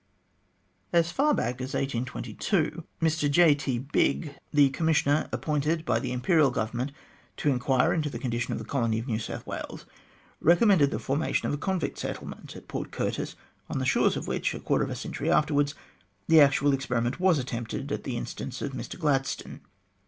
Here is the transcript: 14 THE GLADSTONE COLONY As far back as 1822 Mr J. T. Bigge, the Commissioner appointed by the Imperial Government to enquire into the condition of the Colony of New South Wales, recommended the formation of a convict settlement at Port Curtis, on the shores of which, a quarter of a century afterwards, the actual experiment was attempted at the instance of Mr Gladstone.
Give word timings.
14 0.89 0.89
THE 0.93 0.97
GLADSTONE 0.97 1.15
COLONY 1.15 1.29
As 1.29 1.29
far 1.29 1.33
back 1.35 1.61
as 1.61 1.73
1822 1.75 2.83
Mr 3.03 3.29
J. 3.29 3.53
T. 3.53 3.77
Bigge, 3.77 4.31
the 4.51 4.71
Commissioner 4.71 5.29
appointed 5.31 5.85
by 5.85 5.99
the 5.99 6.11
Imperial 6.11 6.49
Government 6.49 6.91
to 7.37 7.51
enquire 7.51 7.93
into 7.93 8.09
the 8.09 8.17
condition 8.17 8.51
of 8.51 8.57
the 8.57 8.65
Colony 8.65 8.97
of 8.97 9.05
New 9.05 9.19
South 9.19 9.45
Wales, 9.45 9.85
recommended 10.39 10.89
the 10.89 10.97
formation 10.97 11.47
of 11.47 11.53
a 11.53 11.57
convict 11.61 11.99
settlement 11.99 12.55
at 12.55 12.67
Port 12.67 12.89
Curtis, 12.91 13.35
on 13.69 13.77
the 13.77 13.85
shores 13.85 14.17
of 14.17 14.27
which, 14.27 14.55
a 14.55 14.59
quarter 14.59 14.83
of 14.83 14.89
a 14.89 14.95
century 14.95 15.29
afterwards, 15.29 15.75
the 16.27 16.41
actual 16.41 16.73
experiment 16.73 17.19
was 17.19 17.37
attempted 17.37 17.91
at 17.91 18.03
the 18.03 18.17
instance 18.17 18.59
of 18.63 18.71
Mr 18.71 18.97
Gladstone. 18.97 19.61